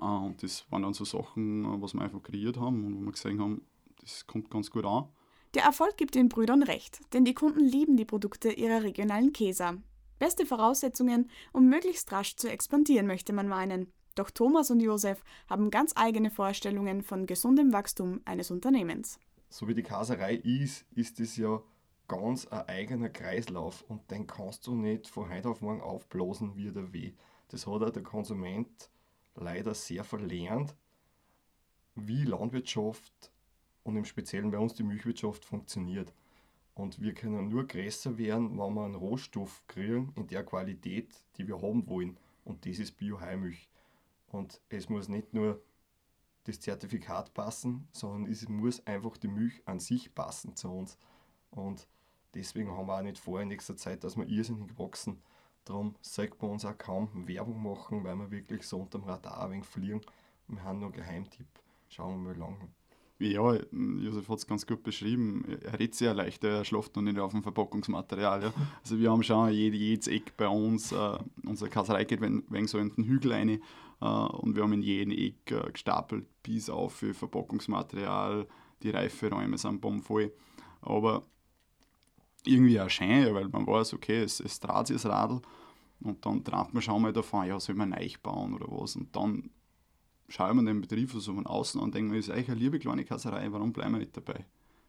Äh, 0.00 0.04
und 0.04 0.42
das 0.42 0.70
waren 0.70 0.82
dann 0.82 0.94
so 0.94 1.04
Sachen, 1.04 1.64
äh, 1.64 1.80
was 1.80 1.94
wir 1.94 2.02
einfach 2.02 2.22
kreiert 2.22 2.56
haben 2.56 2.84
und 2.84 2.96
wo 2.96 3.00
wir 3.06 3.12
gesehen 3.12 3.40
haben, 3.40 3.62
das 4.00 4.26
kommt 4.26 4.50
ganz 4.50 4.70
gut 4.70 4.84
an. 4.84 5.08
Der 5.54 5.64
Erfolg 5.64 5.98
gibt 5.98 6.14
den 6.14 6.30
Brüdern 6.30 6.62
recht, 6.62 7.00
denn 7.12 7.24
die 7.24 7.34
Kunden 7.34 7.60
lieben 7.60 7.96
die 7.96 8.06
Produkte 8.06 8.50
ihrer 8.50 8.82
regionalen 8.82 9.32
Käser. 9.32 9.76
Beste 10.18 10.46
Voraussetzungen, 10.46 11.30
um 11.52 11.68
möglichst 11.68 12.10
rasch 12.10 12.36
zu 12.36 12.50
expandieren, 12.50 13.06
möchte 13.06 13.32
man 13.32 13.48
meinen. 13.48 13.92
Doch 14.14 14.30
Thomas 14.30 14.70
und 14.70 14.80
Josef 14.80 15.22
haben 15.48 15.70
ganz 15.70 15.92
eigene 15.96 16.30
Vorstellungen 16.30 17.02
von 17.02 17.26
gesundem 17.26 17.72
Wachstum 17.72 18.20
eines 18.24 18.50
Unternehmens 18.50 19.18
so 19.52 19.68
wie 19.68 19.74
die 19.74 19.82
Kaserei 19.82 20.36
ist, 20.36 20.86
ist 20.92 21.20
es 21.20 21.36
ja 21.36 21.60
ganz 22.08 22.46
ein 22.46 22.66
eigener 22.68 23.10
Kreislauf 23.10 23.82
und 23.82 24.10
den 24.10 24.26
kannst 24.26 24.66
du 24.66 24.74
nicht 24.74 25.08
von 25.08 25.28
heute 25.28 25.50
auf 25.50 25.60
morgen 25.60 25.82
aufblasen 25.82 26.56
wie 26.56 26.72
der 26.72 26.92
Weh. 26.92 27.12
Das 27.48 27.66
hat 27.66 27.82
auch 27.82 27.90
der 27.90 28.02
Konsument 28.02 28.90
leider 29.34 29.74
sehr 29.74 30.04
verlernt, 30.04 30.74
wie 31.94 32.24
Landwirtschaft 32.24 33.30
und 33.82 33.96
im 33.96 34.06
Speziellen 34.06 34.50
bei 34.50 34.58
uns 34.58 34.72
die 34.72 34.84
Milchwirtschaft 34.84 35.44
funktioniert. 35.44 36.14
Und 36.74 37.02
wir 37.02 37.12
können 37.12 37.48
nur 37.48 37.66
größer 37.66 38.16
werden, 38.16 38.58
wenn 38.58 38.74
wir 38.74 38.84
einen 38.84 38.94
Rohstoff 38.94 39.62
kriegen 39.66 40.14
in 40.16 40.26
der 40.28 40.44
Qualität, 40.44 41.14
die 41.36 41.46
wir 41.46 41.60
haben 41.60 41.86
wollen. 41.86 42.16
Und 42.44 42.64
das 42.64 42.78
ist 42.78 42.96
Bio-Heimilch. 42.96 43.68
Und 44.32 44.60
es 44.70 44.88
muss 44.88 45.08
nicht 45.08 45.34
nur 45.34 45.62
das 46.44 46.58
Zertifikat 46.58 47.34
passen, 47.34 47.86
sondern 47.92 48.30
es 48.30 48.48
muss 48.48 48.84
einfach 48.86 49.16
die 49.16 49.28
Milch 49.28 49.62
an 49.66 49.78
sich 49.78 50.14
passen 50.14 50.56
zu 50.56 50.68
uns. 50.72 50.98
Und 51.50 51.86
deswegen 52.34 52.72
haben 52.72 52.86
wir 52.86 52.96
auch 52.96 53.02
nicht 53.02 53.18
vor 53.18 53.40
in 53.40 53.48
nächster 53.48 53.76
Zeit, 53.76 54.02
dass 54.02 54.16
wir 54.16 54.26
irrsinnig 54.26 54.76
wachsen. 54.78 55.22
Darum 55.64 55.94
sagt 56.00 56.42
man 56.42 56.52
uns 56.52 56.64
auch 56.64 56.76
kaum 56.76 57.28
Werbung 57.28 57.62
machen, 57.62 58.02
weil 58.02 58.16
wir 58.16 58.30
wirklich 58.30 58.66
so 58.66 58.80
unter 58.80 58.98
dem 58.98 59.04
Radar 59.04 59.44
ein 59.44 59.52
wenig 59.52 59.66
fliegen. 59.66 60.00
Wir 60.48 60.64
haben 60.64 60.80
nur 60.80 60.88
einen 60.88 60.96
Geheimtipp. 60.96 61.46
Schauen 61.88 62.24
wir 62.24 62.34
mal 62.34 62.38
lang. 62.38 62.74
Ja, 63.22 63.54
Josef 63.72 64.28
hat 64.28 64.38
es 64.38 64.46
ganz 64.46 64.66
gut 64.66 64.82
beschrieben. 64.82 65.44
Er 65.62 65.78
redet 65.78 65.94
sehr 65.94 66.12
leicht, 66.12 66.42
er 66.44 66.64
schläft 66.64 66.96
noch 66.96 67.02
nicht 67.02 67.18
auf 67.18 67.32
dem 67.32 67.42
Verpackungsmaterial. 67.42 68.42
Ja. 68.42 68.52
Also 68.82 68.98
wir 68.98 69.10
haben 69.10 69.22
schon 69.22 69.50
jede, 69.52 69.76
jedes 69.76 70.08
Eck 70.08 70.36
bei 70.36 70.48
uns, 70.48 70.92
äh, 70.92 71.18
unsere 71.46 71.70
Kasserei 71.70 72.04
geht 72.04 72.20
wenn, 72.20 72.42
wenn 72.48 72.66
so 72.66 72.78
in 72.78 72.94
den 72.94 73.04
Hügel 73.04 73.32
rein, 73.32 73.48
äh, 73.48 74.04
und 74.04 74.56
wir 74.56 74.64
haben 74.64 74.72
in 74.72 74.82
jedem 74.82 75.12
Eck 75.12 75.52
äh, 75.52 75.70
gestapelt 75.70 76.26
bis 76.42 76.68
auf 76.68 76.94
für 76.94 77.14
Verpackungsmaterial, 77.14 78.46
die 78.82 78.90
Reiferäume 78.90 79.56
sind 79.56 79.80
bombvoll. 79.80 80.32
Aber 80.80 81.22
irgendwie 82.44 82.80
auch 82.80 82.90
schön, 82.90 83.32
weil 83.34 83.48
man 83.48 83.66
weiß, 83.66 83.94
okay, 83.94 84.22
es, 84.22 84.40
es 84.40 84.58
dreht 84.58 84.88
sich 84.88 84.96
das 84.96 85.06
Radl 85.06 85.40
und 86.00 86.26
dann 86.26 86.42
trat 86.42 86.74
man 86.74 86.82
schon 86.82 87.00
mal 87.00 87.12
davon, 87.12 87.46
ja, 87.46 87.60
soll 87.60 87.76
man 87.76 87.90
neu 87.90 88.08
bauen 88.20 88.54
oder 88.54 88.66
was. 88.68 88.96
Und 88.96 89.14
dann 89.14 89.50
schauen 90.32 90.56
wir 90.56 90.64
den 90.64 90.80
Betrieb 90.80 91.10
so 91.10 91.34
von 91.34 91.46
außen 91.46 91.78
an 91.78 91.86
und 91.86 91.94
denken, 91.94 92.14
ist 92.14 92.30
eigentlich 92.30 92.50
eine 92.50 92.58
liebe 92.58 92.78
kleine 92.78 93.04
Kasserei, 93.04 93.52
warum 93.52 93.72
bleiben 93.72 93.92
wir 93.92 93.98
nicht 93.98 94.16
dabei? 94.16 94.46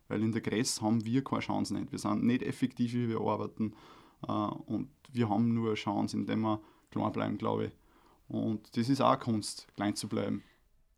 Weil 0.08 0.24
in 0.24 0.32
der 0.32 0.42
Gress 0.42 0.82
haben 0.82 1.04
wir 1.06 1.24
keine 1.24 1.42
Chance 1.42 1.74
nicht. 1.74 1.92
Wir 1.92 2.00
sind 2.00 2.24
nicht 2.24 2.44
effektiv, 2.44 2.94
wie 2.94 3.10
wir 3.10 3.20
arbeiten 3.20 3.74
äh, 4.28 4.32
und 4.32 4.90
wir 5.12 5.30
haben 5.30 5.54
nur 5.54 5.68
eine 5.68 5.76
Chance, 5.76 6.18
indem 6.18 6.42
wir 6.42 6.62
klein 6.92 7.12
bleiben, 7.12 7.38
glaube 7.38 7.66
ich. 7.66 7.72
Und 8.30 8.76
das 8.78 8.90
ist 8.90 9.02
auch 9.02 9.20
Kunst, 9.20 9.68
klein 9.76 9.96
zu 9.96 10.08
bleiben. 10.08 10.44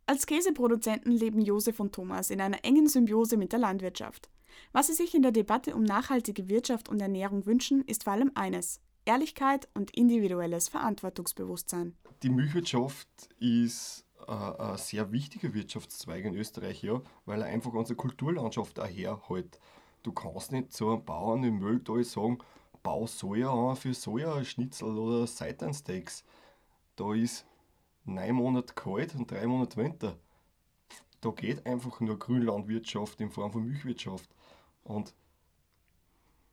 Als 0.05 0.27
Käseproduzenten 0.27 1.11
leben 1.11 1.41
Josef 1.41 1.79
und 1.79 1.93
Thomas 1.93 2.29
in 2.29 2.39
einer 2.39 2.63
engen 2.63 2.87
Symbiose 2.87 3.37
mit 3.37 3.51
der 3.51 3.59
Landwirtschaft. 3.59 4.29
Was 4.71 4.87
sie 4.87 4.93
sich 4.93 5.15
in 5.15 5.23
der 5.23 5.31
Debatte 5.31 5.75
um 5.75 5.83
nachhaltige 5.83 6.47
Wirtschaft 6.47 6.87
und 6.87 7.01
Ernährung 7.01 7.45
wünschen, 7.47 7.81
ist 7.85 8.03
vor 8.03 8.13
allem 8.13 8.31
eines: 8.35 8.79
Ehrlichkeit 9.05 9.67
und 9.73 9.91
individuelles 9.97 10.69
Verantwortungsbewusstsein. 10.69 11.95
Die 12.21 12.29
Milchwirtschaft 12.29 13.07
ist 13.39 14.04
ein 14.27 14.77
sehr 14.77 15.11
wichtiger 15.11 15.53
Wirtschaftszweig 15.53 16.25
in 16.25 16.35
Österreich, 16.35 16.83
ja, 16.83 17.01
weil 17.25 17.41
er 17.41 17.47
einfach 17.47 17.73
unsere 17.73 17.97
Kulturlandschaft 17.97 18.79
auch 18.79 18.87
herhält. 18.87 19.59
Du 20.03 20.11
kannst 20.11 20.51
nicht 20.51 20.73
zu 20.73 20.89
einem 20.89 21.05
Bauern 21.05 21.43
im 21.43 21.59
Mülltal 21.59 22.03
sagen, 22.03 22.39
bau 22.83 23.07
Soja 23.07 23.51
an 23.51 23.75
für 23.75 23.93
Sojaschnitzel 23.93 24.97
oder 24.97 25.25
Seitansteaks. 25.25 26.23
Da 26.95 27.13
ist 27.13 27.45
neun 28.03 28.35
Monate 28.35 28.73
kalt 28.75 29.15
und 29.15 29.29
drei 29.31 29.47
Monate 29.47 29.77
Winter. 29.77 30.19
Da 31.21 31.31
geht 31.31 31.65
einfach 31.65 31.99
nur 31.99 32.19
Grünlandwirtschaft 32.19 33.19
in 33.21 33.31
Form 33.31 33.51
von 33.51 33.65
Milchwirtschaft. 33.65 34.29
Und 34.83 35.15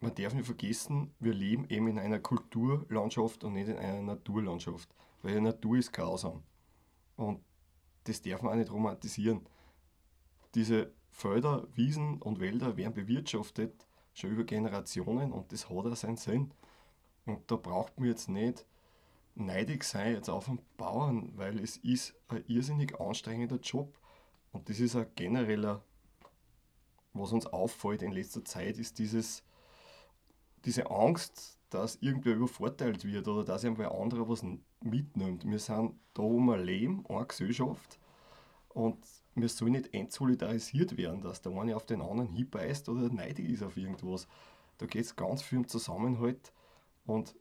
man 0.01 0.15
darf 0.15 0.33
nicht 0.33 0.47
vergessen, 0.47 1.13
wir 1.21 1.35
leben 1.35 1.67
eben 1.69 1.89
in 1.89 1.99
einer 1.99 2.19
Kulturlandschaft 2.19 3.45
und 3.45 3.53
nicht 3.53 3.69
in 3.69 3.77
einer 3.77 4.01
Naturlandschaft. 4.01 4.89
Weil 5.23 5.35
die 5.35 5.41
Natur 5.43 5.77
ist 5.77 5.93
grausam. 5.93 6.43
Und 7.17 7.41
das 8.05 8.23
darf 8.23 8.43
man 8.43 8.53
auch 8.53 8.57
nicht 8.57 8.73
romantisieren. 8.73 9.47
Diese 10.55 10.93
Felder, 11.11 11.67
Wiesen 11.75 12.21
und 12.21 12.41
Wälder 12.41 12.77
werden 12.77 12.95
bewirtschaftet, 12.95 13.87
schon 14.15 14.31
über 14.31 14.45
Generationen 14.45 15.33
und 15.33 15.53
das 15.53 15.69
hat 15.69 15.87
auch 15.87 15.97
seinen 15.97 16.17
Sinn. 16.17 16.53
Und 17.25 17.51
da 17.51 17.57
braucht 17.57 17.99
man 17.99 18.09
jetzt 18.09 18.29
nicht 18.29 18.67
neidig 19.35 19.85
sein 19.85 20.15
jetzt 20.15 20.29
auf 20.29 20.49
einen 20.49 20.61
Bauern, 20.77 21.33
weil 21.37 21.59
es 21.59 21.77
ist 21.79 22.15
ein 22.29 22.45
irrsinnig 22.49 23.01
anstrengender 23.01 23.57
Job. 23.57 23.99
Und 24.53 24.69
das 24.69 24.81
ist 24.81 24.97
ein 24.97 25.07
genereller, 25.15 25.83
was 27.15 27.33
uns 27.33 27.47
auffällt 27.47 28.03
in 28.03 28.13
letzter 28.13 28.45
Zeit, 28.45 28.79
ist 28.79 28.99
dieses, 28.99 29.43
diese 30.65 30.91
Angst, 30.91 31.59
dass 31.73 31.97
irgendwer 31.97 32.35
übervorteilt 32.35 33.05
wird 33.05 33.27
oder 33.29 33.45
dass 33.45 33.65
irgendwer 33.65 33.93
anderer 33.93 34.29
was 34.29 34.45
mitnimmt. 34.83 35.45
Wir 35.49 35.59
sind 35.59 35.95
da 36.15 36.23
um 36.23 36.51
ein 36.51 36.65
Leben, 36.65 37.05
eine 37.09 37.27
Gesellschaft 37.27 37.99
und 38.69 38.99
wir 39.35 39.49
sollen 39.49 39.73
nicht 39.73 39.95
entsolidarisiert 39.95 40.97
werden, 40.97 41.23
dass 41.23 41.41
der 41.41 41.53
eine 41.53 41.75
auf 41.75 41.87
den 41.87 42.03
anderen 42.03 42.29
hinbeißt 42.29 42.89
oder 42.91 43.09
neidig 43.09 43.49
ist 43.49 43.63
auf 43.63 43.77
irgendwas. 43.77 44.29
Da 44.79 44.87
geht 44.87 45.05
es 45.05 45.17
ganz 45.17 45.43
viel 45.43 45.59
um 45.59 45.69
Zusammenhalt 45.69 46.53
und 47.07 47.35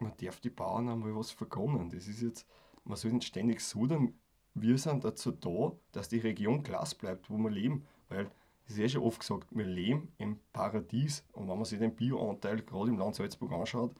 man 0.00 0.12
darf 0.18 0.40
die 0.40 0.50
Bauern 0.50 0.88
einmal 0.88 1.16
was 1.16 1.30
vergonnen. 1.30 1.88
Das 1.88 2.06
ist 2.06 2.20
jetzt, 2.20 2.46
man 2.84 2.96
soll 2.96 3.12
nicht 3.12 3.28
ständig 3.28 3.60
sudern. 3.60 4.12
Wir 4.52 4.76
sind 4.76 5.04
dazu 5.04 5.30
da, 5.30 5.72
dass 5.92 6.08
die 6.08 6.18
Region 6.18 6.62
Glas 6.62 6.94
bleibt, 6.94 7.30
wo 7.30 7.38
wir 7.38 7.50
leben. 7.50 7.86
Weil, 8.08 8.30
das 8.64 8.76
ist 8.76 8.78
ja 8.78 8.88
schon 8.88 9.02
oft 9.02 9.20
gesagt, 9.20 9.48
wir 9.50 9.66
leben 9.66 10.12
im 10.18 10.40
Paradies. 10.52 11.24
Und 11.32 11.48
wenn 11.48 11.56
man 11.56 11.64
sich 11.64 11.78
den 11.78 11.94
Bioanteil 11.94 12.62
gerade 12.62 12.90
im 12.90 12.98
Land 12.98 13.14
Salzburg 13.14 13.52
anschaut, 13.52 13.94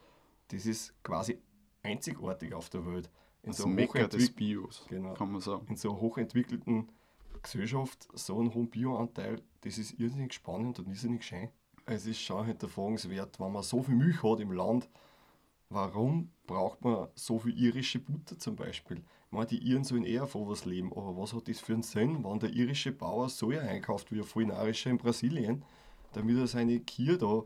das 0.49 0.67
ist 0.67 0.95
quasi 1.03 1.39
einzigartig 1.83 2.55
auf 2.55 2.71
der 2.71 2.87
Welt. 2.87 3.11
In 3.43 3.53
so, 3.53 3.67
Mecker 3.67 4.09
des 4.09 4.31
Bios, 4.31 4.87
genau, 4.89 5.13
kann 5.15 5.31
man 5.31 5.41
sagen. 5.41 5.67
In 5.69 5.77
so 5.77 5.91
einer 5.91 6.01
hochentwickelten 6.01 6.89
Gesellschaft 7.43 8.09
so 8.15 8.39
einen 8.39 8.55
hohen 8.55 8.71
Bioanteil, 8.71 9.43
das 9.61 9.77
ist 9.77 9.99
irrsinnig 10.01 10.33
spannend 10.33 10.79
und 10.79 10.89
irrsinnig 10.89 11.25
schön. 11.25 11.51
Es 11.85 12.07
ist 12.07 12.21
schon 12.21 12.47
hinterfragenswert, 12.47 13.39
wenn 13.39 13.53
man 13.53 13.63
so 13.63 13.83
viel 13.83 13.95
Milch 13.95 14.23
hat 14.23 14.41
im 14.41 14.53
Land, 14.53 14.89
warum 15.75 16.31
braucht 16.47 16.83
man 16.85 17.09
so 17.15 17.39
viel 17.39 17.59
irische 17.59 17.99
Butter 17.99 18.39
zum 18.39 18.57
Beispiel? 18.57 18.99
Ich 18.99 19.33
meine, 19.33 19.47
die 19.47 19.59
Iren 19.59 19.85
sollen 19.85 20.05
eher 20.05 20.27
von 20.27 20.49
was 20.49 20.65
leben, 20.65 20.93
aber 20.93 21.17
was 21.17 21.35
hat 21.35 21.49
das 21.49 21.61
für 21.61 21.75
einen 21.75 21.83
Sinn, 21.83 22.25
wenn 22.25 22.39
der 22.39 22.51
irische 22.51 22.93
Bauer 22.93 23.29
Soja 23.29 23.61
einkauft, 23.61 24.13
wie 24.13 24.19
ein 24.19 24.25
Fulinarischer 24.25 24.91
in 24.91 24.99
Brasilien, 24.99 25.65
damit 26.13 26.39
er 26.39 26.47
seine 26.47 26.79
Kier 26.81 27.19
da 27.19 27.43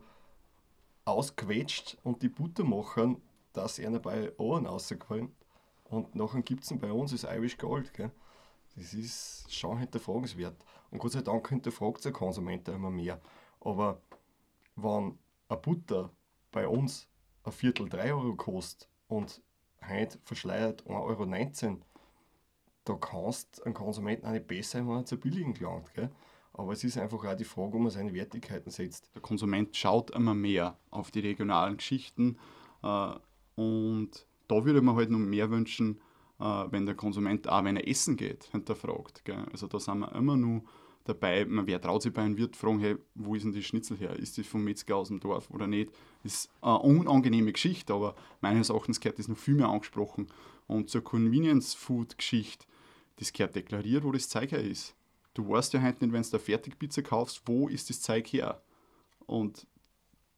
ausquetscht 1.05 1.97
und 2.03 2.21
die 2.21 2.29
Butter 2.29 2.63
machen, 2.63 3.19
dass 3.53 3.79
er 3.79 3.89
bei 3.99 4.31
Ohren 4.37 4.67
rauskommt. 4.67 5.33
Und 5.85 6.13
nachher 6.13 6.43
gibt 6.43 6.63
es 6.63 6.79
bei 6.79 6.91
uns 6.91 7.11
das 7.11 7.23
Irish 7.23 7.57
Gold. 7.57 7.91
Gell? 7.95 8.11
Das 8.75 8.93
ist 8.93 9.51
schon 9.51 9.79
hinterfragenswert. 9.79 10.63
Und 10.91 10.99
Gott 10.99 11.13
sei 11.13 11.21
Dank 11.21 11.49
hinterfragt 11.49 12.05
der 12.05 12.11
Konsument 12.11 12.67
immer 12.67 12.91
mehr. 12.91 13.19
Aber 13.59 13.99
wenn 14.75 15.17
eine 15.47 15.59
Butter 15.59 16.11
bei 16.51 16.67
uns 16.67 17.08
ein 17.43 17.51
Viertel 17.51 17.89
3 17.89 18.13
Euro 18.13 18.35
kostet 18.35 18.89
und 19.07 19.41
heute 19.87 20.19
verschleiert 20.23 20.83
1,19 20.83 21.67
Euro, 21.67 21.81
da 22.85 22.93
kannst 22.95 23.59
du 23.59 23.63
einen 23.63 23.73
Konsumenten 23.73 24.25
auch 24.25 24.31
nicht 24.31 24.47
besser, 24.47 24.79
wenn 24.79 24.97
er 24.97 25.05
zu 25.05 25.17
billigen 25.17 25.53
gelangt. 25.53 25.93
Gell? 25.93 26.09
Aber 26.53 26.73
es 26.73 26.83
ist 26.83 26.97
einfach 26.97 27.23
auch 27.23 27.35
die 27.35 27.43
Frage, 27.43 27.73
wo 27.73 27.79
man 27.79 27.91
seine 27.91 28.13
Wertigkeiten 28.13 28.71
setzt. 28.71 29.09
Der 29.13 29.21
Konsument 29.21 29.75
schaut 29.75 30.11
immer 30.11 30.33
mehr 30.33 30.77
auf 30.89 31.11
die 31.11 31.19
regionalen 31.19 31.77
Geschichten 31.77 32.37
äh, 32.83 33.13
und 33.55 34.25
da 34.47 34.65
würde 34.65 34.81
man 34.81 34.95
halt 34.95 35.11
noch 35.11 35.19
mehr 35.19 35.51
wünschen, 35.51 36.01
äh, 36.39 36.43
wenn 36.43 36.85
der 36.85 36.95
Konsument 36.95 37.47
auch, 37.47 37.63
wenn 37.63 37.77
er 37.77 37.87
essen 37.87 38.17
geht, 38.17 38.45
hinterfragt. 38.45 39.23
Gell? 39.25 39.45
Also 39.51 39.67
da 39.67 39.79
sind 39.79 39.99
wir 39.99 40.13
immer 40.15 40.35
nur 40.35 40.63
dabei, 41.09 41.45
man, 41.45 41.67
wer 41.67 41.81
traut 41.81 42.01
sich 42.01 42.13
bei 42.13 42.21
einem 42.21 42.37
Wirt 42.37 42.55
fragen, 42.55 42.79
hey, 42.79 42.95
wo 43.15 43.35
ist 43.35 43.43
denn 43.43 43.51
die 43.51 43.63
Schnitzel 43.63 43.97
her? 43.97 44.15
Ist 44.15 44.37
das 44.37 44.47
vom 44.47 44.63
Metzger 44.63 44.95
aus 44.95 45.09
dem 45.09 45.19
Dorf 45.19 45.49
oder 45.49 45.67
nicht? 45.67 45.91
Das 46.23 46.33
ist 46.33 46.51
eine 46.61 46.79
unangenehme 46.79 47.51
Geschichte, 47.51 47.93
aber 47.93 48.15
meines 48.41 48.69
Erachtens 48.69 48.99
gehört 48.99 49.19
das 49.19 49.27
noch 49.27 49.37
viel 49.37 49.55
mehr 49.55 49.67
angesprochen. 49.67 50.27
Und 50.67 50.89
zur 50.89 51.03
Convenience-Food-Geschichte, 51.03 52.65
das 53.17 53.33
gehört 53.33 53.55
deklariert, 53.55 54.03
wo 54.03 54.11
das 54.11 54.29
Zeug 54.29 54.51
her 54.51 54.63
ist. 54.63 54.95
Du 55.33 55.49
weißt 55.49 55.73
ja 55.73 55.81
heute 55.81 56.05
nicht, 56.05 56.13
wenn 56.13 56.21
du 56.21 56.29
eine 56.29 56.39
Fertigpizza 56.39 57.01
kaufst, 57.01 57.41
wo 57.45 57.67
ist 57.67 57.89
das 57.89 58.01
Zeug 58.01 58.27
her? 58.27 58.61
Und 59.25 59.67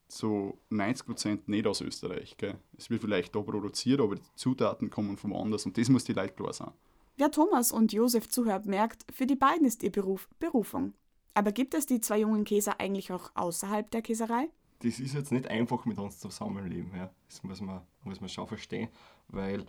so 0.07 0.57
90% 0.71 1.43
nicht 1.45 1.67
aus 1.67 1.81
Österreich. 1.81 2.35
Gell? 2.37 2.59
Es 2.77 2.89
wird 2.89 3.01
vielleicht 3.01 3.35
da 3.35 3.41
produziert, 3.41 4.01
aber 4.01 4.15
die 4.15 4.21
Zutaten 4.35 4.89
kommen 4.89 5.17
von 5.17 5.31
woanders 5.31 5.65
und 5.65 5.77
das 5.77 5.89
muss 5.89 6.03
die 6.03 6.13
Leute 6.13 6.33
klar 6.33 6.53
sein. 6.53 6.71
Wer 7.17 7.31
Thomas 7.31 7.71
und 7.71 7.93
Josef 7.93 8.29
zuhört, 8.29 8.65
merkt, 8.65 9.05
für 9.11 9.25
die 9.25 9.35
beiden 9.35 9.65
ist 9.65 9.83
ihr 9.83 9.91
Beruf 9.91 10.29
Berufung. 10.39 10.93
Aber 11.33 11.51
gibt 11.51 11.73
es 11.73 11.85
die 11.85 12.01
zwei 12.01 12.19
jungen 12.19 12.43
Käser 12.43 12.79
eigentlich 12.79 13.11
auch 13.11 13.31
außerhalb 13.35 13.89
der 13.91 14.01
Käserei? 14.01 14.49
Das 14.79 14.99
ist 14.99 15.13
jetzt 15.13 15.31
nicht 15.31 15.47
einfach 15.47 15.85
mit 15.85 15.99
uns 15.99 16.19
zusammenleben. 16.19 16.91
Ja. 16.95 17.11
Das 17.27 17.43
muss 17.43 17.61
man, 17.61 17.81
muss 18.03 18.19
man 18.19 18.29
schon 18.29 18.47
verstehen, 18.47 18.89
weil 19.27 19.65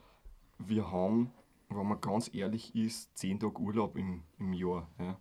wir 0.59 0.91
haben, 0.91 1.33
wenn 1.69 1.87
man 1.87 2.01
ganz 2.01 2.31
ehrlich 2.33 2.75
ist, 2.75 3.17
zehn 3.17 3.39
Tage 3.39 3.61
Urlaub 3.61 3.97
im, 3.97 4.23
im 4.39 4.53
Jahr. 4.53 4.89
Ja. 4.99 5.21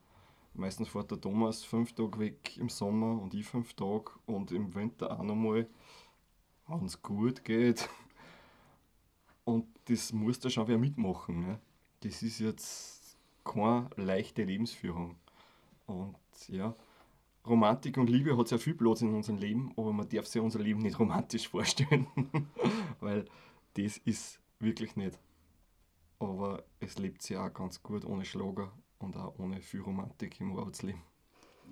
Meistens 0.53 0.89
fährt 0.89 1.11
der 1.11 1.19
Thomas 1.19 1.63
fünf 1.63 1.93
Tage 1.93 2.19
weg 2.19 2.57
im 2.57 2.69
Sommer 2.69 3.21
und 3.21 3.33
ich 3.33 3.45
fünf 3.45 3.73
Tage 3.73 4.11
und 4.25 4.51
im 4.51 4.73
Winter 4.73 5.19
auch 5.19 5.23
nochmal, 5.23 5.67
wenn 6.67 6.85
es 6.85 7.01
gut 7.01 7.43
geht. 7.43 7.89
Und 9.43 9.65
das 9.85 10.13
muss 10.13 10.39
da 10.39 10.49
schon 10.49 10.67
wer 10.67 10.77
mitmachen. 10.77 11.47
Ja 11.47 11.59
das 12.01 12.21
ist 12.23 12.39
jetzt 12.39 13.17
keine 13.43 13.89
leichte 13.95 14.43
Lebensführung. 14.43 15.15
Und 15.87 16.15
ja, 16.47 16.75
Romantik 17.45 17.97
und 17.97 18.09
Liebe 18.09 18.37
hat 18.37 18.47
sehr 18.47 18.59
viel 18.59 18.75
Platz 18.75 19.01
in 19.01 19.13
unserem 19.13 19.37
Leben, 19.37 19.71
aber 19.75 19.93
man 19.93 20.07
darf 20.07 20.27
sich 20.27 20.41
unser 20.41 20.59
Leben 20.59 20.81
nicht 20.81 20.99
romantisch 20.99 21.47
vorstellen, 21.49 22.07
weil 22.99 23.25
das 23.73 23.97
ist 23.97 24.39
wirklich 24.59 24.95
nicht. 24.95 25.17
Aber 26.19 26.63
es 26.79 26.99
lebt 26.99 27.23
sich 27.23 27.37
auch 27.37 27.51
ganz 27.51 27.81
gut 27.81 28.05
ohne 28.05 28.25
Schlager 28.25 28.71
und 28.99 29.17
auch 29.17 29.39
ohne 29.39 29.59
viel 29.61 29.81
Romantik 29.81 30.39
im 30.39 30.55
Arbeitsleben. 30.55 31.01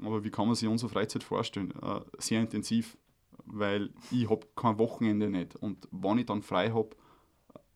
Aber 0.02 0.24
wie 0.24 0.32
kann 0.32 0.48
man 0.48 0.56
sich 0.56 0.68
unsere 0.68 0.90
Freizeit 0.90 1.24
vorstellen? 1.24 1.72
Äh, 1.82 2.02
sehr 2.18 2.42
intensiv, 2.42 2.98
weil 3.46 3.92
ich 4.12 4.30
habe 4.30 4.48
kein 4.56 4.80
Wochenende 4.80 5.30
nicht 5.30 5.56
und 5.56 5.88
wenn 5.92 6.18
ich 6.18 6.26
dann 6.26 6.42
frei 6.42 6.72
habe, 6.72 6.96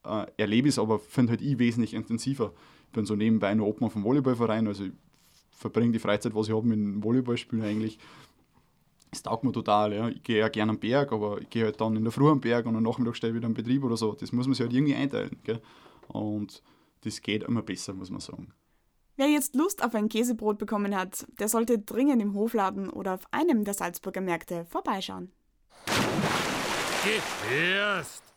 äh, 0.05 0.25
erlebe 0.37 0.67
ich 0.67 0.75
es, 0.75 0.79
aber 0.79 0.99
finde 0.99 1.31
halt 1.31 1.41
ich 1.41 1.57
wesentlich 1.59 1.93
intensiver. 1.93 2.53
Ich 2.87 2.93
bin 2.93 3.05
so 3.05 3.15
nebenbei 3.15 3.53
noch 3.53 3.65
Obmann 3.65 3.89
vom 3.89 4.03
Volleyballverein, 4.03 4.67
also 4.67 4.85
ich 4.85 4.91
verbringe 5.51 5.91
die 5.91 5.99
Freizeit, 5.99 6.35
was 6.35 6.47
ich 6.47 6.53
habe, 6.53 6.67
mit 6.67 6.77
dem 6.77 7.03
Volleyballspielen 7.03 7.63
eigentlich. 7.65 7.97
Es 9.11 9.21
taugt 9.21 9.43
mir 9.43 9.51
total. 9.51 9.93
Ja. 9.93 10.09
Ich 10.09 10.23
gehe 10.23 10.39
ja 10.39 10.49
gerne 10.49 10.71
am 10.71 10.79
Berg, 10.79 11.11
aber 11.11 11.39
ich 11.39 11.49
gehe 11.49 11.65
halt 11.65 11.79
dann 11.79 11.95
in 11.95 12.03
der 12.03 12.11
Früh 12.11 12.29
am 12.29 12.41
Berg 12.41 12.65
und 12.65 12.75
am 12.75 12.83
Nachmittag 12.83 13.15
stehe 13.15 13.31
ich 13.31 13.37
wieder 13.37 13.45
am 13.45 13.53
Betrieb 13.53 13.83
oder 13.83 13.95
so. 13.95 14.13
Das 14.13 14.31
muss 14.31 14.47
man 14.47 14.55
sich 14.55 14.65
halt 14.65 14.73
irgendwie 14.73 14.95
einteilen. 14.95 15.37
Gell? 15.43 15.61
Und 16.07 16.63
das 17.01 17.21
geht 17.21 17.43
immer 17.43 17.61
besser, 17.61 17.93
muss 17.93 18.09
man 18.09 18.19
sagen. 18.19 18.53
Wer 19.15 19.27
jetzt 19.27 19.55
Lust 19.55 19.83
auf 19.83 19.93
ein 19.93 20.09
Käsebrot 20.09 20.57
bekommen 20.57 20.95
hat, 20.95 21.27
der 21.39 21.47
sollte 21.47 21.77
dringend 21.77 22.21
im 22.21 22.33
Hofladen 22.33 22.89
oder 22.89 23.13
auf 23.13 23.31
einem 23.31 23.63
der 23.63 23.75
Salzburger 23.75 24.21
Märkte 24.21 24.65
vorbeischauen. 24.65 25.31
Gefährst! 27.03 28.32